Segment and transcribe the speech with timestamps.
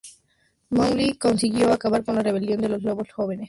[0.71, 3.39] Mowgli consiguió acabar con la rebelión de los lobos jóvenes.